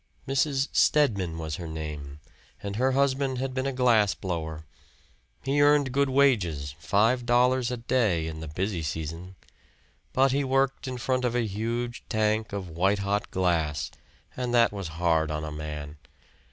[0.27, 0.67] Mrs.
[0.73, 2.21] Stedman was her name,
[2.63, 4.65] and her husband had been a glass blower.
[5.43, 9.35] He earned good wages five dollars a day in the busy season.
[10.11, 13.91] But he worked in front of a huge tank of white hot glass
[14.35, 15.97] and that was hard on a man.